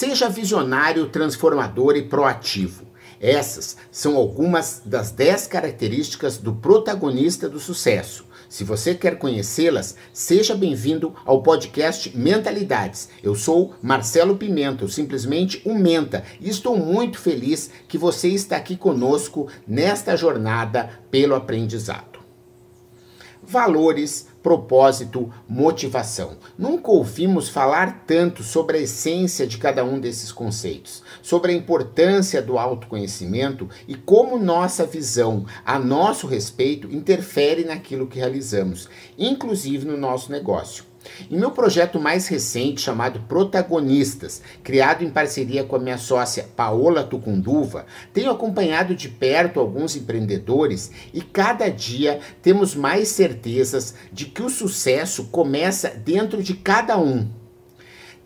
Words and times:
Seja 0.00 0.30
visionário, 0.30 1.10
transformador 1.10 1.94
e 1.94 2.00
proativo. 2.00 2.86
Essas 3.20 3.76
são 3.92 4.16
algumas 4.16 4.80
das 4.82 5.10
10 5.10 5.46
características 5.46 6.38
do 6.38 6.54
protagonista 6.54 7.50
do 7.50 7.60
sucesso. 7.60 8.24
Se 8.48 8.64
você 8.64 8.94
quer 8.94 9.18
conhecê-las, 9.18 9.96
seja 10.10 10.54
bem-vindo 10.54 11.14
ao 11.22 11.42
podcast 11.42 12.16
Mentalidades. 12.16 13.10
Eu 13.22 13.34
sou 13.34 13.74
Marcelo 13.82 14.38
Pimenta, 14.38 14.88
simplesmente 14.88 15.60
um 15.66 15.74
Menta, 15.74 16.24
e 16.40 16.48
estou 16.48 16.78
muito 16.78 17.18
feliz 17.18 17.70
que 17.86 17.98
você 17.98 18.28
está 18.28 18.56
aqui 18.56 18.78
conosco 18.78 19.48
nesta 19.68 20.16
jornada 20.16 20.88
pelo 21.10 21.34
aprendizado 21.34 22.20
valores, 23.50 24.28
propósito, 24.42 25.32
motivação. 25.48 26.36
Nunca 26.58 26.90
ouvimos 26.90 27.48
falar 27.48 28.04
tanto 28.06 28.42
sobre 28.42 28.78
a 28.78 28.80
essência 28.80 29.46
de 29.46 29.58
cada 29.58 29.84
um 29.84 30.00
desses 30.00 30.32
conceitos, 30.32 31.02
sobre 31.22 31.52
a 31.52 31.54
importância 31.54 32.40
do 32.40 32.58
autoconhecimento 32.58 33.68
e 33.86 33.94
como 33.94 34.38
nossa 34.38 34.84
visão 34.84 35.44
a 35.64 35.78
nosso 35.78 36.26
respeito 36.26 36.90
interfere 36.90 37.64
naquilo 37.64 38.06
que 38.06 38.18
realizamos, 38.18 38.88
inclusive 39.18 39.86
no 39.86 39.96
nosso 39.96 40.32
negócio. 40.32 40.89
Em 41.30 41.38
meu 41.38 41.50
projeto 41.50 41.98
mais 41.98 42.26
recente, 42.28 42.80
chamado 42.80 43.20
Protagonistas, 43.20 44.42
criado 44.62 45.04
em 45.04 45.10
parceria 45.10 45.64
com 45.64 45.76
a 45.76 45.78
minha 45.78 45.98
sócia 45.98 46.48
Paola 46.56 47.02
Tucunduva, 47.04 47.86
tenho 48.12 48.30
acompanhado 48.30 48.94
de 48.94 49.08
perto 49.08 49.60
alguns 49.60 49.96
empreendedores 49.96 50.90
e 51.12 51.20
cada 51.20 51.68
dia 51.68 52.20
temos 52.42 52.74
mais 52.74 53.08
certezas 53.08 53.94
de 54.12 54.26
que 54.26 54.42
o 54.42 54.50
sucesso 54.50 55.24
começa 55.24 55.90
dentro 55.90 56.42
de 56.42 56.54
cada 56.54 56.98
um 56.98 57.39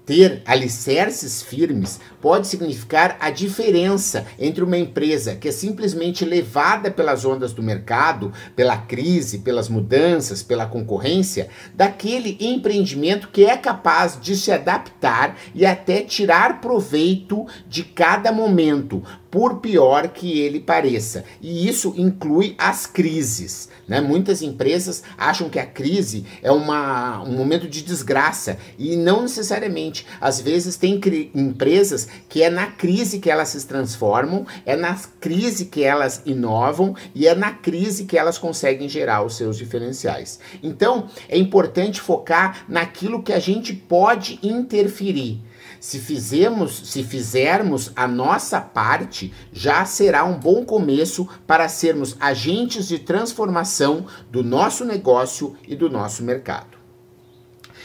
ter 0.07 0.43
alicerces 0.45 1.43
firmes 1.43 1.99
pode 2.21 2.47
significar 2.47 3.17
a 3.21 3.31
diferença 3.31 4.27
entre 4.39 4.63
uma 4.63 4.77
empresa 4.77 5.35
que 5.35 5.49
é 5.49 5.53
simplesmente 5.53 6.25
levada 6.25 6.91
pelas 6.91 7.25
ondas 7.25 7.53
do 7.53 7.63
mercado, 7.63 8.33
pela 8.55 8.77
crise, 8.77 9.39
pelas 9.39 9.69
mudanças, 9.69 10.43
pela 10.43 10.67
concorrência, 10.67 11.49
daquele 11.75 12.37
empreendimento 12.41 13.29
que 13.29 13.45
é 13.45 13.57
capaz 13.57 14.19
de 14.21 14.37
se 14.37 14.53
adaptar 14.53 15.37
e 15.55 15.65
até 15.65 16.03
tirar 16.03 16.61
proveito 16.61 17.47
de 17.69 17.83
cada 17.83 18.33
momento, 18.33 19.03
por 19.35 19.57
pior 19.57 20.11
que 20.11 20.39
ele 20.39 20.61
pareça. 20.61 21.25
E 21.43 21.69
isso 21.69 21.93
inclui 21.97 22.55
as 22.57 22.87
crises. 22.87 23.69
Né? 23.89 24.01
Muitas 24.01 24.43
empresas 24.43 25.03
acham 25.19 25.51
que 25.51 25.59
a 25.59 25.67
crise 25.67 26.25
é 26.41 26.53
uma, 26.53 27.21
um 27.21 27.33
momento 27.33 27.67
de 27.67 27.83
desgraça 27.83 28.57
e 28.79 28.95
não 28.95 29.23
necessariamente. 29.23 30.07
Às 30.21 30.41
vezes 30.41 30.77
tem 30.77 31.01
empresas 31.35 32.07
que 32.29 32.45
é 32.45 32.49
na 32.49 32.69
crise 32.69 33.19
que 33.19 33.29
elas 33.29 33.49
se 33.49 33.67
transformam, 33.67 34.47
é 34.65 34.77
na 34.77 34.97
crise 35.21 35.65
que 35.65 35.83
elas 35.83 36.23
inovam 36.25 36.95
e 37.13 37.27
é 37.27 37.35
na 37.35 37.51
crise 37.51 38.05
que 38.05 38.17
elas 38.17 38.39
conseguem 38.39 38.89
gerar 38.89 39.25
os 39.25 39.37
seus 39.37 39.59
diferenciais. 39.59 40.39
Então 40.63 41.09
é 41.29 41.37
importante 41.37 42.01
focar 42.01 42.65
naquilo 42.69 43.21
que 43.21 43.33
a 43.33 43.41
gente 43.41 43.73
pode 43.73 44.39
interferir. 44.45 45.43
Se 45.85 45.99
fizermos, 45.99 46.81
se 46.91 47.03
fizermos 47.03 47.93
a 47.95 48.09
nossa 48.09 48.59
parte, 48.59 49.35
já 49.53 49.85
será 49.85 50.25
um 50.25 50.39
bom 50.39 50.65
começo 50.65 51.29
para 51.47 51.69
sermos 51.69 52.17
agentes 52.19 52.89
de 52.89 52.99
transformação 52.99 54.07
do 54.31 54.43
nosso 54.43 54.83
negócio 54.87 55.55
e 55.69 55.77
do 55.77 55.91
nosso 55.91 56.23
mercado. 56.23 56.79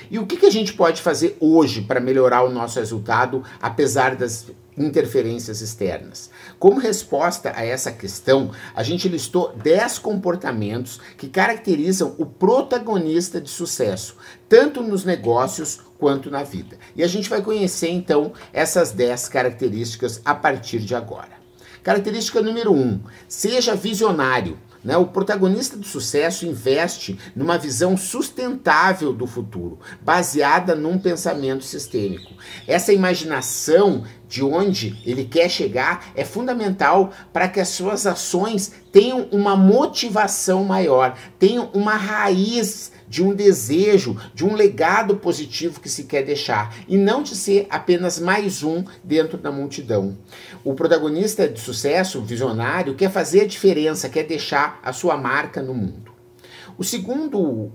E 0.10 0.18
o 0.18 0.26
que, 0.26 0.38
que 0.38 0.46
a 0.46 0.50
gente 0.50 0.72
pode 0.72 1.02
fazer 1.02 1.36
hoje 1.42 1.82
para 1.82 2.00
melhorar 2.00 2.44
o 2.44 2.50
nosso 2.50 2.80
resultado, 2.80 3.44
apesar 3.62 4.16
das 4.16 4.50
interferências 4.80 5.62
externas. 5.62 6.30
Como 6.58 6.80
resposta 6.80 7.52
a 7.56 7.66
essa 7.66 7.92
questão, 7.92 8.52
a 8.74 8.82
gente 8.82 9.10
listou 9.10 9.54
10 9.56 10.00
comportamentos 10.00 11.00
que 11.18 11.28
caracterizam 11.28 12.16
o 12.18 12.26
protagonista 12.26 13.42
de 13.42 13.50
sucesso, 13.50 14.16
tanto 14.48 14.82
nos 14.82 15.04
negócios 15.04 15.82
quanto 16.00 16.32
na 16.32 16.44
vida. 16.44 16.78
E 16.96 17.04
a 17.04 17.08
gente 17.08 17.30
vai 17.30 17.42
conhecer 17.42 17.90
então 17.90 18.32
essas 18.54 18.92
10 18.92 19.28
características 19.28 20.22
a 20.24 20.34
partir 20.34 20.80
de 20.80 20.96
agora. 20.96 21.38
Característica 21.84 22.42
número 22.42 22.72
1: 22.72 22.78
um, 22.78 23.00
seja 23.28 23.76
visionário. 23.76 24.58
Né? 24.84 24.96
O 24.98 25.06
protagonista 25.06 25.76
do 25.76 25.86
sucesso 25.86 26.46
investe 26.46 27.20
numa 27.36 27.58
visão 27.58 27.98
sustentável 27.98 29.12
do 29.12 29.28
futuro, 29.28 29.80
baseada 30.02 30.76
num 30.76 30.98
pensamento 30.98 31.64
sistêmico. 31.64 32.34
Essa 32.68 32.94
imaginação 32.94 34.06
de 34.28 34.44
onde 34.44 34.96
ele 35.06 35.26
quer 35.26 35.50
chegar 35.50 36.12
é 36.16 36.24
fundamental 36.24 37.12
para 37.34 37.48
que 37.48 37.60
as 37.60 37.70
suas 37.70 38.06
ações 38.06 38.72
tenham 38.92 39.28
uma 39.32 39.56
motivação 39.56 40.64
maior, 40.64 41.18
tenham 41.38 41.70
uma 41.74 41.96
raiz 41.96 42.92
de 43.08 43.24
um 43.24 43.34
desejo, 43.34 44.16
de 44.34 44.46
um 44.46 44.54
legado 44.54 45.18
positivo 45.18 45.80
que 45.80 45.90
se 45.90 46.04
quer 46.04 46.24
deixar 46.24 46.76
e 46.88 46.96
não 46.96 47.24
de 47.24 47.36
ser 47.36 47.66
apenas 47.70 48.20
mais 48.20 48.64
um 48.64 48.84
dentro 49.04 49.38
da 49.38 49.52
multidão. 49.52 50.18
O 50.64 50.74
protagonista 50.76 51.48
de 51.48 51.60
sucesso, 51.60 52.22
visionário, 52.22 52.96
quer 52.96 53.12
fazer 53.12 53.42
a 53.42 53.48
diferença, 53.48 54.10
quer 54.10 54.24
deixar 54.24 54.80
a 54.84 54.94
sua 54.94 55.18
marca 55.18 55.62
no 55.62 55.74
mundo. 55.74 56.12
O 56.78 56.84
segundo 56.84 57.72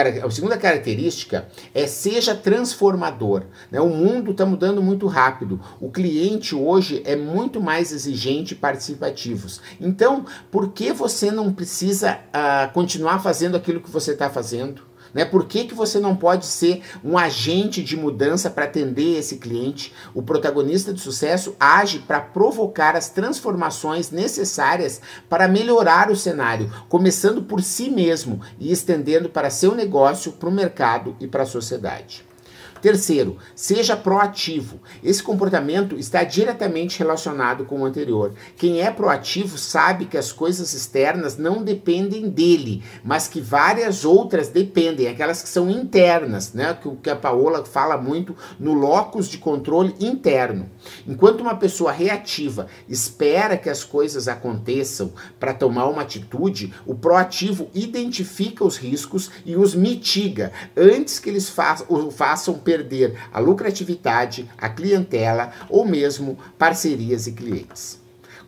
a 0.00 0.30
segunda 0.30 0.56
característica 0.56 1.48
é 1.72 1.86
seja 1.86 2.34
transformador. 2.34 3.44
Né? 3.70 3.80
O 3.80 3.88
mundo 3.88 4.32
está 4.32 4.44
mudando 4.44 4.82
muito 4.82 5.06
rápido. 5.06 5.60
O 5.80 5.90
cliente 5.90 6.54
hoje 6.54 7.02
é 7.04 7.16
muito 7.16 7.60
mais 7.60 7.92
exigente 7.92 8.54
e 8.54 8.56
participativo. 8.56 9.46
Então, 9.80 10.26
por 10.50 10.72
que 10.72 10.92
você 10.92 11.30
não 11.30 11.52
precisa 11.52 12.18
uh, 12.28 12.72
continuar 12.72 13.20
fazendo 13.20 13.56
aquilo 13.56 13.80
que 13.80 13.90
você 13.90 14.12
está 14.12 14.28
fazendo? 14.30 14.93
Né? 15.14 15.24
Por 15.24 15.46
que, 15.46 15.64
que 15.64 15.74
você 15.74 16.00
não 16.00 16.16
pode 16.16 16.44
ser 16.44 16.82
um 17.02 17.16
agente 17.16 17.82
de 17.82 17.96
mudança 17.96 18.50
para 18.50 18.64
atender 18.64 19.18
esse 19.18 19.36
cliente? 19.36 19.94
O 20.12 20.22
protagonista 20.22 20.92
de 20.92 21.00
sucesso 21.00 21.54
age 21.58 22.00
para 22.00 22.20
provocar 22.20 22.96
as 22.96 23.08
transformações 23.08 24.10
necessárias 24.10 25.00
para 25.28 25.46
melhorar 25.46 26.10
o 26.10 26.16
cenário, 26.16 26.70
começando 26.88 27.42
por 27.42 27.62
si 27.62 27.88
mesmo 27.88 28.40
e 28.58 28.72
estendendo 28.72 29.28
para 29.28 29.50
seu 29.50 29.74
negócio, 29.74 30.32
para 30.32 30.48
o 30.48 30.52
mercado 30.52 31.16
e 31.20 31.28
para 31.28 31.44
a 31.44 31.46
sociedade. 31.46 32.33
Terceiro, 32.80 33.38
seja 33.54 33.96
proativo. 33.96 34.80
Esse 35.02 35.22
comportamento 35.22 35.96
está 35.96 36.22
diretamente 36.22 36.98
relacionado 36.98 37.64
com 37.64 37.80
o 37.80 37.84
anterior. 37.84 38.34
Quem 38.56 38.82
é 38.82 38.90
proativo 38.90 39.56
sabe 39.56 40.04
que 40.06 40.18
as 40.18 40.32
coisas 40.32 40.74
externas 40.74 41.36
não 41.38 41.62
dependem 41.62 42.28
dele, 42.28 42.82
mas 43.02 43.28
que 43.28 43.40
várias 43.40 44.04
outras 44.04 44.48
dependem, 44.48 45.08
aquelas 45.08 45.42
que 45.42 45.48
são 45.48 45.70
internas, 45.70 46.52
né? 46.52 46.76
Que 46.80 46.88
o 46.88 46.96
que 46.96 47.10
a 47.10 47.16
Paola 47.16 47.64
fala 47.64 47.96
muito 47.96 48.36
no 48.58 48.74
locus 48.74 49.28
de 49.28 49.38
controle 49.38 49.94
interno. 49.98 50.68
Enquanto 51.06 51.40
uma 51.40 51.56
pessoa 51.56 51.92
reativa 51.92 52.66
espera 52.88 53.56
que 53.56 53.70
as 53.70 53.82
coisas 53.82 54.28
aconteçam 54.28 55.12
para 55.40 55.54
tomar 55.54 55.86
uma 55.86 56.02
atitude, 56.02 56.72
o 56.86 56.94
proativo 56.94 57.70
identifica 57.74 58.64
os 58.64 58.76
riscos 58.76 59.30
e 59.44 59.56
os 59.56 59.74
mitiga 59.74 60.52
antes 60.76 61.18
que 61.18 61.30
eles 61.30 61.48
façam 61.48 62.54
perder 62.64 63.14
a 63.32 63.38
lucratividade, 63.38 64.50
a 64.58 64.68
clientela 64.68 65.52
ou 65.68 65.86
mesmo 65.86 66.38
parcerias 66.58 67.26
e 67.26 67.32
clientes. 67.32 68.03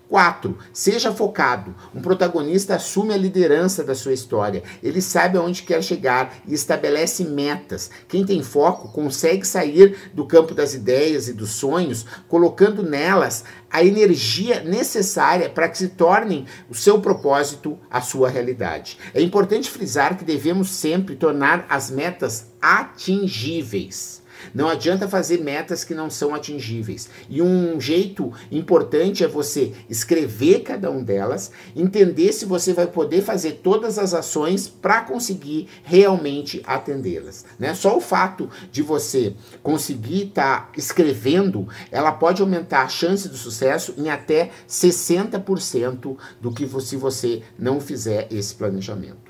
4. 0.08 0.56
Seja 0.73 1.12
focado. 1.12 1.75
Um 1.94 2.00
protagonista 2.00 2.76
assume 2.76 3.12
a 3.12 3.17
liderança 3.17 3.82
da 3.82 3.94
sua 3.94 4.12
história. 4.12 4.62
Ele 4.82 5.00
sabe 5.00 5.37
aonde 5.37 5.62
quer 5.62 5.82
chegar 5.82 6.35
e 6.47 6.55
estabelece 6.55 7.25
metas. 7.25 7.91
Quem 8.08 8.25
tem 8.25 8.43
foco 8.43 8.88
consegue 8.88 9.47
sair 9.47 10.11
do 10.14 10.26
campo 10.26 10.55
das 10.55 10.75
ideias 10.75 11.29
e 11.29 11.32
dos 11.32 11.50
sonhos, 11.50 12.06
colocando 12.29 12.82
nelas 12.82 13.44
a 13.70 13.85
energia 13.85 14.62
necessária 14.62 15.50
para 15.50 15.69
que 15.69 15.79
se 15.79 15.88
tornem 15.88 16.47
o 16.70 16.75
seu 16.75 17.00
propósito 17.00 17.79
a 17.91 18.00
sua 18.00 18.29
realidade. 18.29 18.99
É 19.12 19.20
importante 19.20 19.70
frisar 19.70 20.17
que 20.17 20.25
devemos 20.25 20.70
sempre 20.70 21.17
tornar 21.17 21.67
as 21.69 21.91
metas 21.91 22.47
atingíveis. 22.61 24.23
Não 24.55 24.69
adianta 24.69 25.09
fazer 25.09 25.41
metas 25.41 25.85
que 25.85 25.95
não 25.95 26.11
são 26.11 26.35
atingíveis. 26.35 27.09
E 27.29 27.43
um 27.43 27.81
jeito 27.81 28.33
importante 28.51 29.25
é 29.25 29.29
você 29.29 29.73
escrever 29.89 30.61
cada 30.61 30.91
um 30.91 31.03
delas, 31.03 31.51
entender 31.75 32.33
se 32.33 32.45
você 32.45 32.73
vai 32.73 32.87
poder 32.87 33.23
fazer 33.23 33.61
todas 33.63 33.99
as 33.99 34.15
ações 34.15 34.69
para 34.69 35.03
conseguir 35.03 35.69
realmente 35.83 36.63
atendê-las. 36.65 37.45
Né? 37.59 37.75
Só 37.75 37.97
o 37.97 38.01
fato 38.01 38.49
de 38.71 38.83
você 38.83 39.35
conseguir 39.63 40.29
estar 40.29 40.67
tá 40.67 40.73
escrevendo, 40.77 41.69
ela 41.91 42.13
pode 42.13 42.43
aumentar 42.43 42.83
a 42.83 42.89
chance 42.89 43.29
do 43.29 43.37
sucesso 43.37 43.95
em 43.97 44.09
até 44.09 44.51
60% 44.69 46.17
do 46.41 46.53
que 46.53 46.67
se 46.81 46.97
você 46.97 47.43
não 47.59 47.81
fizer 47.81 48.29
esse 48.31 48.55
planejamento. 48.55 49.25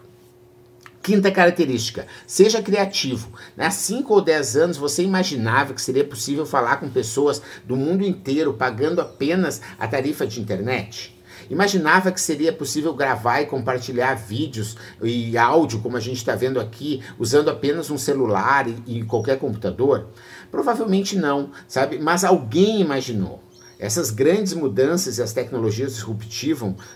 Quinta 1.06 1.30
característica, 1.30 2.04
seja 2.26 2.60
criativo. 2.60 3.28
Há 3.56 3.70
5 3.70 4.12
ou 4.12 4.20
10 4.20 4.56
anos 4.56 4.76
você 4.76 5.04
imaginava 5.04 5.72
que 5.72 5.80
seria 5.80 6.02
possível 6.02 6.44
falar 6.44 6.78
com 6.78 6.90
pessoas 6.90 7.40
do 7.64 7.76
mundo 7.76 8.02
inteiro 8.02 8.54
pagando 8.54 9.00
apenas 9.00 9.60
a 9.78 9.86
tarifa 9.86 10.26
de 10.26 10.40
internet? 10.40 11.16
Imaginava 11.48 12.10
que 12.10 12.20
seria 12.20 12.52
possível 12.52 12.92
gravar 12.92 13.40
e 13.40 13.46
compartilhar 13.46 14.14
vídeos 14.14 14.76
e 15.00 15.38
áudio, 15.38 15.78
como 15.78 15.96
a 15.96 16.00
gente 16.00 16.16
está 16.16 16.34
vendo 16.34 16.58
aqui, 16.58 17.00
usando 17.20 17.50
apenas 17.50 17.88
um 17.88 17.96
celular 17.96 18.66
e, 18.66 18.98
e 18.98 19.04
qualquer 19.04 19.38
computador? 19.38 20.08
Provavelmente 20.50 21.16
não, 21.16 21.52
sabe? 21.68 22.00
Mas 22.00 22.24
alguém 22.24 22.80
imaginou. 22.80 23.45
Essas 23.78 24.10
grandes 24.10 24.54
mudanças 24.54 25.18
e 25.18 25.22
as 25.22 25.34
tecnologias 25.34 26.02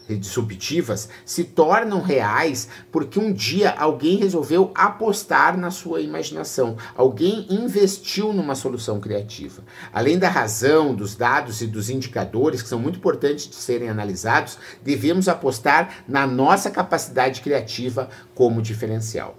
disruptivas 0.08 1.08
se 1.26 1.44
tornam 1.44 2.00
reais 2.00 2.68
porque 2.90 3.18
um 3.18 3.30
dia 3.32 3.70
alguém 3.72 4.16
resolveu 4.16 4.70
apostar 4.74 5.58
na 5.58 5.70
sua 5.70 6.00
imaginação, 6.00 6.78
alguém 6.96 7.46
investiu 7.50 8.32
numa 8.32 8.54
solução 8.54 8.98
criativa. 8.98 9.62
Além 9.92 10.18
da 10.18 10.30
razão, 10.30 10.94
dos 10.94 11.14
dados 11.14 11.60
e 11.60 11.66
dos 11.66 11.90
indicadores, 11.90 12.62
que 12.62 12.68
são 12.68 12.78
muito 12.78 12.96
importantes 12.96 13.46
de 13.46 13.56
serem 13.56 13.90
analisados, 13.90 14.56
devemos 14.82 15.28
apostar 15.28 16.02
na 16.08 16.26
nossa 16.26 16.70
capacidade 16.70 17.42
criativa 17.42 18.08
como 18.34 18.62
diferencial. 18.62 19.36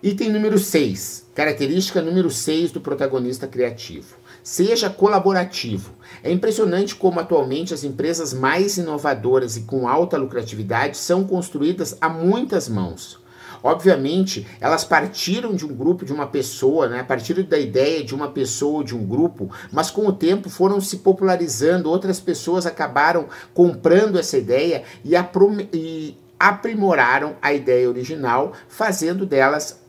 Item 0.00 0.30
número 0.30 0.58
6, 0.58 1.30
característica 1.34 2.00
número 2.00 2.30
6 2.30 2.70
do 2.72 2.80
protagonista 2.80 3.46
criativo 3.48 4.21
Seja 4.42 4.90
colaborativo. 4.90 5.92
É 6.22 6.30
impressionante 6.30 6.96
como 6.96 7.20
atualmente 7.20 7.72
as 7.72 7.84
empresas 7.84 8.34
mais 8.34 8.76
inovadoras 8.76 9.56
e 9.56 9.62
com 9.62 9.88
alta 9.88 10.16
lucratividade 10.16 10.96
são 10.96 11.24
construídas 11.24 11.96
a 12.00 12.08
muitas 12.08 12.68
mãos. 12.68 13.22
Obviamente, 13.62 14.44
elas 14.60 14.84
partiram 14.84 15.54
de 15.54 15.64
um 15.64 15.72
grupo, 15.72 16.04
de 16.04 16.12
uma 16.12 16.26
pessoa, 16.26 16.88
né? 16.88 17.04
partiram 17.04 17.44
da 17.44 17.58
ideia 17.58 18.02
de 18.02 18.14
uma 18.14 18.28
pessoa, 18.28 18.82
de 18.82 18.96
um 18.96 19.06
grupo, 19.06 19.48
mas 19.70 19.90
com 19.90 20.06
o 20.06 20.12
tempo 20.12 20.50
foram 20.50 20.80
se 20.80 20.96
popularizando, 20.98 21.88
outras 21.88 22.18
pessoas 22.18 22.66
acabaram 22.66 23.28
comprando 23.54 24.18
essa 24.18 24.36
ideia 24.36 24.82
e, 25.04 25.12
e 25.72 26.18
aprimoraram 26.40 27.36
a 27.40 27.52
ideia 27.52 27.88
original, 27.88 28.52
fazendo 28.68 29.24
delas 29.24 29.80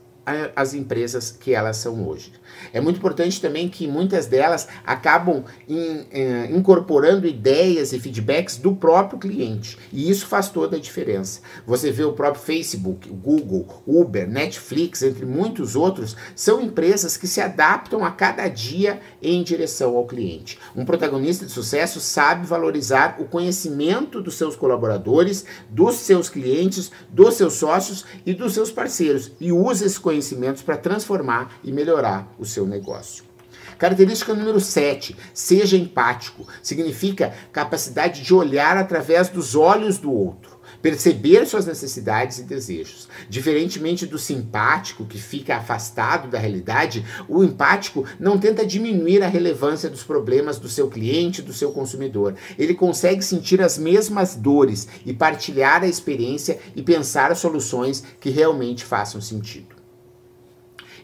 as 0.55 0.73
empresas 0.73 1.31
que 1.31 1.53
elas 1.53 1.77
são 1.77 2.07
hoje. 2.07 2.31
É 2.71 2.79
muito 2.79 2.97
importante 2.97 3.39
também 3.41 3.69
que 3.69 3.87
muitas 3.87 4.25
delas 4.25 4.67
acabam 4.85 5.43
in, 5.67 6.05
eh, 6.11 6.49
incorporando 6.51 7.27
ideias 7.27 7.93
e 7.93 7.99
feedbacks 7.99 8.57
do 8.57 8.75
próprio 8.75 9.19
cliente. 9.19 9.77
E 9.91 10.09
isso 10.09 10.27
faz 10.27 10.49
toda 10.49 10.77
a 10.77 10.79
diferença. 10.79 11.41
Você 11.65 11.91
vê 11.91 12.03
o 12.03 12.13
próprio 12.13 12.43
Facebook, 12.43 13.09
Google, 13.09 13.67
Uber, 13.85 14.27
Netflix, 14.27 15.01
entre 15.03 15.25
muitos 15.25 15.75
outros, 15.75 16.15
são 16.35 16.61
empresas 16.61 17.17
que 17.17 17.27
se 17.27 17.41
adaptam 17.41 18.03
a 18.03 18.11
cada 18.11 18.47
dia 18.47 18.99
em 19.21 19.43
direção 19.43 19.95
ao 19.95 20.05
cliente. 20.05 20.59
Um 20.75 20.85
protagonista 20.85 21.45
de 21.45 21.51
sucesso 21.51 21.99
sabe 21.99 22.45
valorizar 22.45 23.17
o 23.19 23.25
conhecimento 23.25 24.21
dos 24.21 24.35
seus 24.35 24.55
colaboradores, 24.55 25.45
dos 25.69 25.95
seus 25.95 26.29
clientes, 26.29 26.91
dos 27.09 27.35
seus 27.35 27.53
sócios 27.53 28.05
e 28.25 28.33
dos 28.33 28.53
seus 28.53 28.71
parceiros 28.71 29.31
e 29.39 29.51
usa 29.51 29.85
esses 29.85 29.97
conhecimentos 29.97 30.61
para 30.61 30.77
transformar 30.77 31.53
e 31.63 31.71
melhorar 31.71 32.33
o 32.37 32.42
seu 32.45 32.65
negócio. 32.65 33.33
Característica 33.77 34.33
número 34.33 34.59
7, 34.59 35.15
seja 35.33 35.75
empático. 35.75 36.47
Significa 36.61 37.33
capacidade 37.51 38.21
de 38.21 38.33
olhar 38.33 38.77
através 38.77 39.29
dos 39.29 39.55
olhos 39.55 39.97
do 39.97 40.11
outro, 40.11 40.59
perceber 40.81 41.45
suas 41.45 41.65
necessidades 41.65 42.39
e 42.39 42.43
desejos. 42.43 43.07
Diferentemente 43.29 44.05
do 44.05 44.17
simpático, 44.17 45.05
que 45.05 45.17
fica 45.17 45.57
afastado 45.57 46.29
da 46.29 46.39
realidade, 46.39 47.05
o 47.27 47.43
empático 47.43 48.05
não 48.19 48.37
tenta 48.37 48.65
diminuir 48.65 49.23
a 49.23 49.27
relevância 49.27 49.89
dos 49.89 50.03
problemas 50.03 50.59
do 50.59 50.69
seu 50.69 50.89
cliente, 50.89 51.41
do 51.41 51.53
seu 51.53 51.71
consumidor. 51.71 52.35
Ele 52.57 52.73
consegue 52.73 53.21
sentir 53.21 53.61
as 53.61 53.77
mesmas 53.77 54.35
dores 54.35 54.87
e 55.05 55.13
partilhar 55.13 55.83
a 55.83 55.87
experiência 55.87 56.59
e 56.75 56.81
pensar 56.81 57.35
soluções 57.35 58.03
que 58.19 58.29
realmente 58.29 58.85
façam 58.85 59.19
sentido. 59.19 59.82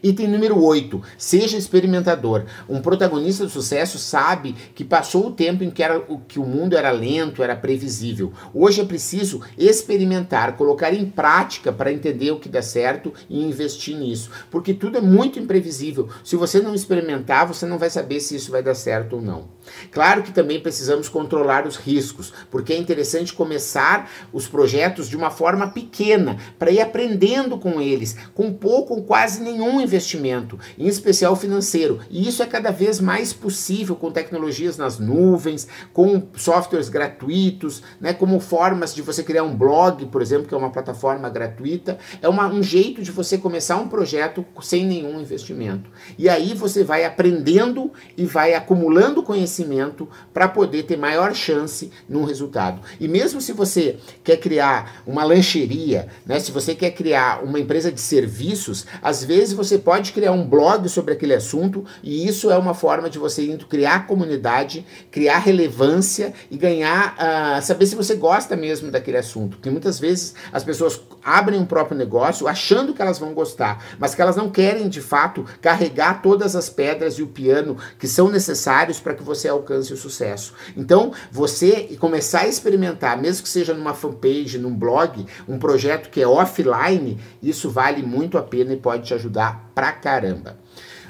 Item 0.02 0.28
número 0.28 0.62
8. 0.64 1.02
Seja 1.18 1.58
experimentador. 1.58 2.46
Um 2.68 2.82
protagonista 2.82 3.46
de 3.46 3.52
sucesso 3.52 3.98
sabe 3.98 4.56
que 4.74 4.84
passou 4.84 5.28
o 5.28 5.32
tempo 5.32 5.64
em 5.64 5.70
que, 5.70 5.84
era, 5.84 6.00
que 6.28 6.40
o 6.40 6.46
mundo 6.46 6.78
era 6.78 6.92
lento, 6.92 7.44
era 7.44 7.56
previsível. 7.56 8.32
Hoje 8.54 8.82
é 8.82 8.86
preciso 8.86 9.42
experimentar, 9.58 10.56
colocar 10.56 10.94
em 10.94 11.06
prática 11.06 11.72
para 11.72 11.92
entender 11.92 12.32
o 12.32 12.40
que 12.40 12.50
dá 12.50 12.62
certo 12.62 13.14
e 13.30 13.44
investir 13.44 13.98
nisso. 13.98 14.30
Porque 14.50 14.74
tudo 14.74 14.98
é 14.98 15.02
muito 15.02 15.40
imprevisível. 15.40 16.10
Se 16.24 16.36
você 16.36 16.60
não 16.60 16.74
experimentar, 16.74 17.46
você 17.46 17.66
não 17.66 17.78
vai 17.78 17.90
saber 17.90 18.20
se 18.20 18.36
isso 18.36 18.52
vai 18.52 18.64
dar 18.64 18.76
certo 18.76 19.18
ou 19.18 19.22
não. 19.22 19.60
Claro 19.92 20.24
que 20.24 20.32
também 20.32 20.60
precisamos 20.60 21.10
controlar 21.10 21.68
os 21.68 21.76
riscos, 21.76 22.34
porque 22.50 22.74
é 22.74 22.78
interessante 22.78 23.34
começar 23.34 24.10
os 24.34 24.48
projetos 24.48 25.08
de 25.08 25.18
uma 25.18 25.30
forma 25.30 25.68
pequena, 25.68 26.38
para 26.58 26.72
ir 26.72 26.82
aprendendo 26.82 27.58
com 27.58 27.82
eles, 27.82 28.16
com 28.34 28.54
pouco 28.54 28.96
ou 28.96 29.04
quase 29.04 29.42
nenhum 29.42 29.82
investimento, 29.90 30.60
em 30.78 30.88
especial 30.88 31.36
financeiro. 31.36 32.00
E 32.12 32.28
isso 32.28 32.44
é 32.44 32.46
cada 32.46 32.70
vez 32.70 33.00
mais 33.00 33.34
possível 33.34 33.96
com 33.96 34.12
tecnologias 34.12 34.78
nas 34.78 35.00
nuvens, 35.00 35.68
com 35.92 36.28
softwares 36.36 36.90
gratuitos, 36.90 37.82
né, 38.00 38.14
como 38.14 38.40
formas 38.40 38.94
de 38.94 39.02
você 39.02 39.24
criar 39.24 39.44
um 39.44 39.56
blog, 39.56 40.06
por 40.06 40.22
exemplo, 40.22 40.48
que 40.48 40.54
é 40.54 40.58
uma 40.58 40.70
plataforma 40.70 41.28
gratuita. 41.28 41.98
É 42.22 42.30
uma, 42.30 42.48
um 42.48 42.62
jeito 42.62 43.02
de 43.02 43.12
você 43.12 43.38
começar 43.38 43.78
um 43.78 43.88
projeto 43.88 44.46
sem 44.62 44.86
nenhum 44.86 45.20
investimento. 45.20 45.90
E 46.18 46.30
aí 46.30 46.54
você 46.54 46.84
vai 46.84 47.04
aprendendo 47.04 47.92
e 48.16 48.26
vai 48.26 48.54
acumulando 48.54 49.24
conhecimento 49.24 50.08
para 50.32 50.48
poder 50.48 50.84
ter 50.84 50.98
maior 50.98 51.34
chance 51.34 51.92
no 52.08 52.24
resultado. 52.24 52.82
E 53.00 53.08
mesmo 53.08 53.42
se 53.42 53.54
você 53.54 53.98
quer 54.24 54.38
criar 54.38 55.02
uma 55.08 55.24
lancheria, 55.24 56.08
né, 56.26 56.40
se 56.40 56.52
você 56.52 56.76
quer 56.76 56.92
criar 56.92 57.44
uma 57.44 57.60
empresa 57.60 57.92
de 57.92 58.02
serviços, 58.02 58.86
às 59.02 59.24
vezes 59.24 59.54
você 59.54 59.79
pode 59.80 60.12
criar 60.12 60.32
um 60.32 60.46
blog 60.46 60.88
sobre 60.90 61.14
aquele 61.14 61.34
assunto 61.34 61.86
e 62.04 62.28
isso 62.28 62.52
é 62.52 62.58
uma 62.58 62.74
forma 62.74 63.10
de 63.10 63.18
você 63.18 63.58
criar 63.70 64.08
comunidade, 64.08 64.86
criar 65.12 65.40
relevância 65.40 66.34
e 66.50 66.58
ganhar, 66.58 67.16
uh, 67.16 67.62
saber 67.62 67.86
se 67.86 67.96
você 67.96 68.16
gosta 68.16 68.56
mesmo 68.56 68.92
daquele 68.92 69.18
assunto. 69.18 69.58
Porque 69.58 69.70
muitas 69.70 70.00
vezes 70.00 70.34
as 70.52 70.64
pessoas 70.64 71.02
abrem 71.24 71.60
um 71.60 71.66
próprio 71.66 71.98
negócio 71.98 72.48
achando 72.48 72.94
que 72.94 73.02
elas 73.02 73.20
vão 73.20 73.34
gostar, 73.34 73.84
mas 73.98 74.16
que 74.16 74.22
elas 74.22 74.36
não 74.36 74.50
querem 74.50 74.90
de 74.90 75.02
fato 75.02 75.46
carregar 75.62 76.22
todas 76.22 76.56
as 76.56 76.70
pedras 76.70 77.16
e 77.16 77.24
o 77.24 77.28
piano 77.28 77.78
que 77.98 78.08
são 78.08 78.30
necessários 78.30 79.00
para 79.00 79.14
que 79.14 79.24
você 79.24 79.48
alcance 79.48 79.94
o 79.94 79.98
sucesso. 79.98 80.54
Então, 80.76 81.12
você 81.32 81.98
começar 82.00 82.42
a 82.42 82.48
experimentar, 82.48 83.20
mesmo 83.20 83.44
que 83.44 83.50
seja 83.50 83.74
numa 83.74 83.94
fanpage, 83.94 84.58
num 84.58 84.74
blog, 84.74 85.26
um 85.48 85.60
projeto 85.60 86.10
que 86.10 86.22
é 86.22 86.28
offline, 86.28 87.20
isso 87.42 87.70
vale 87.70 88.02
muito 88.02 88.38
a 88.38 88.42
pena 88.42 88.74
e 88.74 88.78
pode 88.78 89.08
te 89.08 89.14
ajudar 89.14 89.69
pra 89.80 89.94
caramba. 89.94 90.58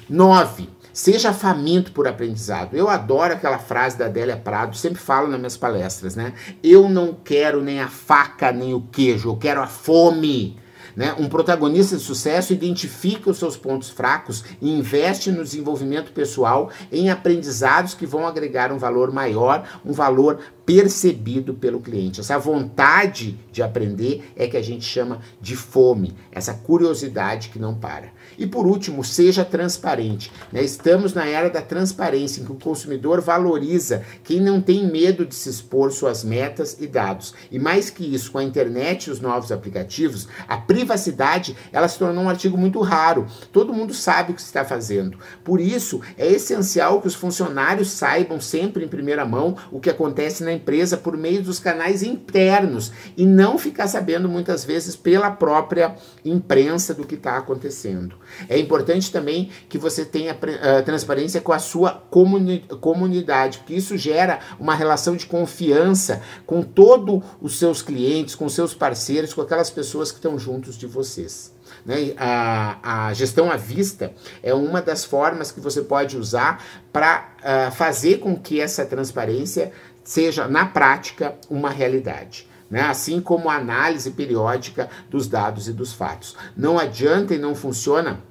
9. 0.08 0.70
Seja 0.94 1.34
faminto 1.34 1.92
por 1.92 2.08
aprendizado. 2.08 2.76
Eu 2.76 2.88
adoro 2.88 3.34
aquela 3.34 3.58
frase 3.58 3.98
da 3.98 4.06
Adélia 4.06 4.38
Prado, 4.38 4.78
sempre 4.78 5.00
falo 5.00 5.28
nas 5.28 5.40
minhas 5.40 5.58
palestras, 5.58 6.16
né? 6.16 6.34
Eu 6.62 6.88
não 6.88 7.16
quero 7.16 7.64
nem 7.64 7.80
a 7.80 7.88
faca 7.88 8.52
nem 8.52 8.76
o 8.76 8.82
queijo, 8.92 9.30
eu 9.30 9.38
quero 9.38 9.60
a 9.60 9.66
fome. 9.66 10.60
Né? 10.96 11.16
Um 11.18 11.28
protagonista 11.28 11.96
de 11.98 12.04
sucesso 12.04 12.54
identifica 12.54 13.32
os 13.32 13.38
seus 13.38 13.58
pontos 13.58 13.90
fracos 13.90 14.44
e 14.62 14.70
investe 14.70 15.32
no 15.32 15.44
desenvolvimento 15.44 16.12
pessoal 16.12 16.70
em 16.92 17.10
aprendizados 17.10 17.96
que 17.96 18.06
vão 18.06 18.28
agregar 18.28 18.72
um 18.72 18.78
valor 18.78 19.12
maior, 19.12 19.64
um 19.84 19.94
valor 19.94 20.40
percebido 20.70 21.56
pelo 21.56 21.80
cliente. 21.80 22.20
Essa 22.20 22.38
vontade 22.38 23.40
de 23.52 23.64
aprender 23.64 24.32
é 24.36 24.48
que 24.48 24.56
a 24.56 24.62
gente 24.62 24.86
chama 24.86 25.20
de 25.42 25.56
fome, 25.56 26.14
essa 26.32 26.54
curiosidade 26.54 27.50
que 27.50 27.58
não 27.58 27.74
para. 27.74 28.10
E 28.38 28.46
por 28.46 28.68
último, 28.68 29.04
seja 29.04 29.44
transparente. 29.44 30.32
Né? 30.52 30.64
Estamos 30.64 31.12
na 31.12 31.26
era 31.26 31.50
da 31.50 31.60
transparência, 31.60 32.40
em 32.40 32.46
que 32.46 32.52
o 32.52 32.56
consumidor 32.56 33.20
valoriza 33.20 34.04
quem 34.24 34.40
não 34.40 34.62
tem 34.62 34.86
medo 34.86 35.26
de 35.26 35.34
se 35.34 35.50
expor 35.50 35.92
suas 35.92 36.24
metas 36.24 36.78
e 36.80 36.86
dados. 36.86 37.34
E 37.52 37.58
mais 37.58 37.90
que 37.90 38.06
isso, 38.06 38.32
com 38.32 38.38
a 38.38 38.44
internet 38.44 39.06
e 39.06 39.12
os 39.12 39.20
novos 39.20 39.52
aplicativos, 39.52 40.28
a 40.48 40.56
privacidade 40.56 41.58
ela 41.72 41.88
se 41.88 41.98
tornou 41.98 42.24
um 42.24 42.30
artigo 42.30 42.56
muito 42.56 42.80
raro. 42.82 43.26
Todo 43.52 43.74
mundo 43.74 43.94
sabe 43.96 44.34
o 44.34 44.36
que 44.36 44.42
está 44.42 44.64
fazendo. 44.64 45.18
Por 45.44 45.60
isso, 45.60 46.00
é 46.16 46.28
essencial 46.28 47.02
que 47.02 47.08
os 47.08 47.16
funcionários 47.16 47.90
saibam 47.90 48.40
sempre 48.40 48.86
em 48.86 48.88
primeira 48.88 49.26
mão 49.26 49.58
o 49.72 49.80
que 49.80 49.90
acontece 49.90 50.44
na 50.44 50.59
empresa 50.60 50.98
por 50.98 51.16
meio 51.18 51.42
dos 51.42 51.60
canais 51.60 52.04
internos 52.04 52.92
e 53.16 53.26
não 53.26 53.58
ficar 53.58 53.88
sabendo 53.88 54.28
muitas 54.28 54.64
vezes 54.66 54.96
pela 54.96 55.32
própria 55.32 55.96
imprensa 56.24 56.94
do 56.94 57.06
que 57.06 57.16
está 57.16 57.38
acontecendo. 57.38 58.16
É 58.48 58.58
importante 58.58 59.12
também 59.12 59.50
que 59.68 59.78
você 59.78 60.06
tenha 60.06 60.34
uh, 60.34 60.84
transparência 60.84 61.42
com 61.42 61.54
a 61.54 61.60
sua 61.60 61.92
comuni 62.10 62.60
comunidade, 62.82 63.60
porque 63.60 63.74
isso 63.74 63.98
gera 63.98 64.40
uma 64.60 64.76
relação 64.76 65.16
de 65.16 65.26
confiança 65.26 66.22
com 66.46 66.62
todos 66.62 67.24
os 67.42 67.58
seus 67.58 67.82
clientes, 67.82 68.36
com 68.36 68.50
seus 68.50 68.74
parceiros, 68.74 69.34
com 69.34 69.42
aquelas 69.42 69.70
pessoas 69.70 70.12
que 70.12 70.18
estão 70.18 70.38
juntos 70.38 70.78
de 70.78 70.86
vocês. 70.86 71.54
Né? 71.86 72.14
A, 72.18 73.08
a 73.08 73.14
gestão 73.14 73.52
à 73.52 73.58
vista 73.58 74.14
é 74.44 74.54
uma 74.54 74.82
das 74.82 75.06
formas 75.06 75.52
que 75.52 75.60
você 75.60 75.82
pode 75.82 76.18
usar 76.18 76.64
para 76.92 77.30
uh, 77.40 77.42
ah, 77.44 77.72
fazer 77.72 78.18
com 78.18 78.36
que 78.36 78.60
essa 78.60 78.86
transparência 78.86 79.72
seja, 80.04 80.48
na 80.48 80.66
prática, 80.66 81.36
uma 81.50 81.70
realidade. 81.70 82.48
Né? 82.70 82.82
Assim 82.82 83.20
como 83.20 83.50
a 83.50 83.56
análise 83.56 84.12
periódica 84.12 84.90
dos 85.10 85.28
dados 85.28 85.68
e 85.68 85.74
dos 85.74 85.92
fatos. 85.94 86.36
Não 86.56 86.78
adianta 86.78 87.34
e 87.34 87.40
não 87.40 87.56
funciona 87.56 88.22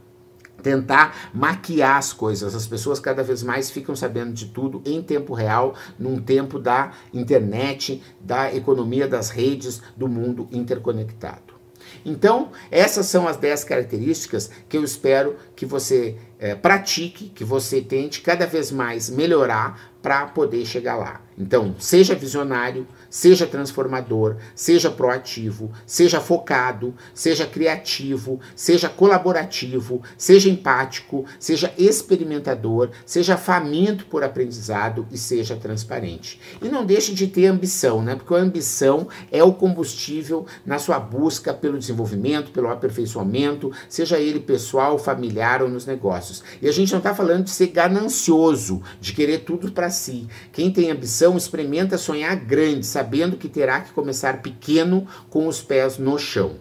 tentar 0.62 1.30
maquiar 1.32 1.96
as 1.96 2.12
coisas. 2.12 2.54
As 2.54 2.66
pessoas 2.66 3.00
cada 3.00 3.22
vez 3.22 3.42
mais 3.42 3.70
ficam 3.70 3.94
sabendo 3.96 4.32
de 4.32 4.46
tudo 4.46 4.82
em 4.84 5.02
tempo 5.02 5.34
real, 5.34 5.74
num 5.98 6.20
tempo 6.20 6.58
da 6.58 6.92
internet, 7.12 8.02
da 8.20 8.52
economia 8.54 9.08
das 9.08 9.30
redes, 9.30 9.80
do 9.96 10.08
mundo 10.08 10.48
interconectado. 10.52 11.58
Então, 12.04 12.50
essas 12.70 13.06
são 13.06 13.26
as 13.26 13.36
10 13.36 13.64
características 13.64 14.50
que 14.68 14.76
eu 14.76 14.84
espero 14.84 15.36
que 15.56 15.66
você 15.66 16.16
é, 16.38 16.54
pratique, 16.54 17.30
que 17.34 17.44
você 17.44 17.80
tente 17.80 18.20
cada 18.20 18.46
vez 18.46 18.70
mais 18.70 19.10
melhorar 19.10 19.98
para 20.02 20.26
poder 20.26 20.64
chegar 20.64 20.96
lá. 20.96 21.20
Então, 21.36 21.74
seja 21.78 22.16
visionário, 22.16 22.86
seja 23.08 23.46
transformador, 23.46 24.36
seja 24.54 24.90
proativo, 24.90 25.70
seja 25.86 26.20
focado, 26.20 26.94
seja 27.14 27.46
criativo, 27.46 28.40
seja 28.56 28.88
colaborativo, 28.88 30.02
seja 30.16 30.48
empático, 30.48 31.24
seja 31.38 31.72
experimentador, 31.78 32.90
seja 33.06 33.36
faminto 33.36 34.06
por 34.06 34.24
aprendizado 34.24 35.06
e 35.12 35.18
seja 35.18 35.54
transparente. 35.54 36.40
E 36.60 36.68
não 36.68 36.84
deixe 36.84 37.14
de 37.14 37.28
ter 37.28 37.46
ambição, 37.46 38.02
né? 38.02 38.16
Porque 38.16 38.34
a 38.34 38.38
ambição 38.38 39.06
é 39.30 39.42
o 39.42 39.52
combustível 39.52 40.44
na 40.66 40.78
sua 40.78 40.98
busca 40.98 41.54
pelo 41.54 41.78
desenvolvimento, 41.78 42.50
pelo 42.50 42.68
aperfeiçoamento, 42.68 43.72
seja 43.88 44.18
ele 44.18 44.40
pessoal, 44.40 44.98
familiar 44.98 45.62
ou 45.62 45.68
nos 45.68 45.86
negócios. 45.86 46.27
E 46.60 46.68
a 46.68 46.72
gente 46.72 46.90
não 46.92 46.98
está 46.98 47.14
falando 47.14 47.44
de 47.44 47.50
ser 47.50 47.68
ganancioso, 47.68 48.82
de 49.00 49.12
querer 49.12 49.40
tudo 49.40 49.72
para 49.72 49.90
si. 49.90 50.26
Quem 50.52 50.70
tem 50.70 50.90
ambição 50.90 51.36
experimenta 51.36 51.98
sonhar 51.98 52.36
grande, 52.36 52.86
sabendo 52.86 53.36
que 53.36 53.48
terá 53.48 53.80
que 53.80 53.92
começar 53.92 54.42
pequeno 54.42 55.06
com 55.30 55.46
os 55.46 55.60
pés 55.60 55.98
no 55.98 56.18
chão. 56.18 56.56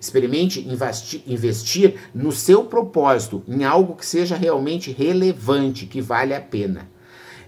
Experimente 0.00 0.60
investir, 0.60 1.22
investir 1.26 1.94
no 2.14 2.30
seu 2.30 2.64
propósito, 2.64 3.42
em 3.48 3.64
algo 3.64 3.96
que 3.96 4.04
seja 4.04 4.36
realmente 4.36 4.92
relevante, 4.92 5.86
que 5.86 6.00
vale 6.00 6.34
a 6.34 6.40
pena. 6.40 6.88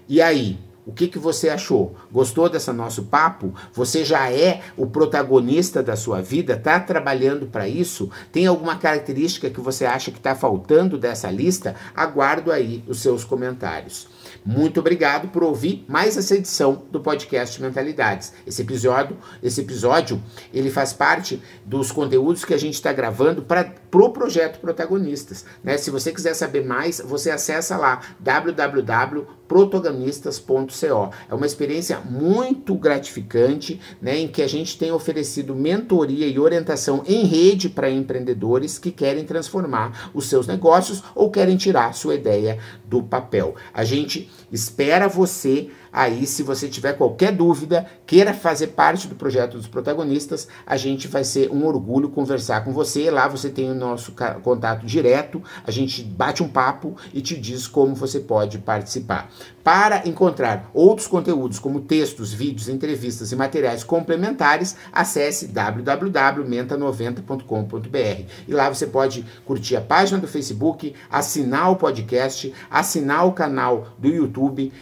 E 0.07 0.21
aí, 0.21 0.57
o 0.89 0.91
que, 0.91 1.07
que 1.07 1.19
você 1.19 1.49
achou? 1.49 1.95
Gostou 2.11 2.49
desse 2.49 2.71
nosso 2.71 3.03
papo? 3.03 3.53
Você 3.73 4.03
já 4.03 4.31
é 4.31 4.61
o 4.75 4.87
protagonista 4.87 5.83
da 5.83 5.95
sua 5.95 6.19
vida? 6.19 6.53
Está 6.53 6.79
trabalhando 6.79 7.45
para 7.45 7.67
isso? 7.67 8.09
Tem 8.31 8.47
alguma 8.47 8.75
característica 8.75 9.51
que 9.51 9.61
você 9.61 9.85
acha 9.85 10.09
que 10.09 10.17
está 10.17 10.33
faltando 10.33 10.97
dessa 10.97 11.29
lista? 11.29 11.75
Aguardo 11.95 12.51
aí 12.51 12.83
os 12.87 13.01
seus 13.01 13.23
comentários. 13.23 14.07
Muito 14.43 14.79
obrigado 14.79 15.27
por 15.27 15.43
ouvir 15.43 15.85
mais 15.87 16.17
essa 16.17 16.35
edição 16.35 16.83
do 16.91 16.99
podcast 16.99 17.61
Mentalidades. 17.61 18.33
Esse 18.47 18.63
episódio, 18.63 19.15
esse 19.43 19.61
episódio, 19.61 20.19
ele 20.51 20.71
faz 20.71 20.91
parte 20.91 21.39
dos 21.63 21.91
conteúdos 21.91 22.43
que 22.43 22.53
a 22.55 22.57
gente 22.57 22.73
está 22.73 22.91
gravando 22.91 23.43
para 23.43 23.65
pro 23.91 24.09
projeto 24.11 24.59
Protagonistas. 24.59 25.45
Né? 25.63 25.77
Se 25.77 25.91
você 25.91 26.11
quiser 26.11 26.33
saber 26.33 26.65
mais, 26.65 26.99
você 26.99 27.29
acessa 27.29 27.77
lá 27.77 28.01
www.protagonistas.co. 29.49 31.09
É 31.29 31.33
uma 31.33 31.45
experiência 31.45 31.99
muito 31.99 32.75
gratificante, 32.75 33.79
né, 34.01 34.19
em 34.19 34.27
que 34.27 34.41
a 34.41 34.47
gente 34.47 34.77
tem 34.77 34.91
oferecido 34.91 35.55
mentoria 35.55 36.27
e 36.27 36.39
orientação 36.39 37.03
em 37.07 37.25
rede 37.25 37.67
para 37.67 37.89
empreendedores 37.89 38.77
que 38.77 38.91
querem 38.91 39.25
transformar 39.25 40.11
os 40.13 40.27
seus 40.27 40.45
negócios 40.45 41.03
ou 41.15 41.31
querem 41.31 41.57
tirar 41.57 41.93
sua 41.93 42.15
ideia 42.15 42.59
do 42.85 43.01
papel. 43.01 43.55
A 43.73 43.83
gente 43.83 44.29
espera 44.51 45.07
você 45.07 45.69
aí, 45.91 46.25
se 46.25 46.43
você 46.43 46.67
tiver 46.67 46.93
qualquer 46.93 47.31
dúvida, 47.31 47.85
queira 48.05 48.33
fazer 48.33 48.67
parte 48.67 49.07
do 49.07 49.15
projeto 49.15 49.57
dos 49.57 49.67
protagonistas, 49.67 50.47
a 50.65 50.77
gente 50.77 51.07
vai 51.07 51.23
ser 51.23 51.49
um 51.51 51.65
orgulho 51.65 52.09
conversar 52.09 52.63
com 52.63 52.71
você. 52.71 53.09
Lá 53.09 53.27
você 53.27 53.49
tem 53.49 53.69
o 53.71 53.75
nosso 53.75 54.13
contato 54.43 54.85
direto, 54.85 55.41
a 55.65 55.71
gente 55.71 56.03
bate 56.03 56.43
um 56.43 56.47
papo 56.47 56.95
e 57.13 57.21
te 57.21 57.37
diz 57.37 57.67
como 57.67 57.95
você 57.95 58.19
pode 58.19 58.59
participar. 58.59 59.29
Para 59.69 60.01
encontrar 60.07 60.71
outros 60.73 61.07
conteúdos 61.07 61.59
como 61.59 61.81
textos, 61.81 62.33
vídeos, 62.33 62.67
entrevistas 62.67 63.31
e 63.31 63.35
materiais 63.35 63.83
complementares, 63.83 64.75
acesse 64.91 65.45
www.menta90.com.br. 65.45 68.23
E 68.47 68.51
lá 68.51 68.67
você 68.67 68.87
pode 68.87 69.23
curtir 69.45 69.75
a 69.75 69.81
página 69.81 70.17
do 70.17 70.27
Facebook, 70.27 70.95
assinar 71.07 71.71
o 71.71 71.75
podcast, 71.75 72.51
assinar 72.67 73.27
o 73.27 73.31
canal 73.31 73.89
do 73.99 74.07
YouTube, 74.07 74.73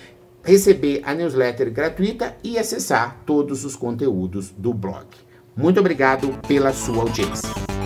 receber 0.41 1.01
a 1.03 1.13
newsletter 1.13 1.69
gratuita 1.69 2.37
e 2.41 2.57
acessar 2.57 3.17
todos 3.25 3.65
os 3.65 3.75
conteúdos 3.75 4.53
do 4.57 4.73
blog. 4.73 5.05
Muito 5.53 5.81
obrigado 5.81 6.29
pela 6.47 6.71
sua 6.71 7.01
audiência. 7.01 7.76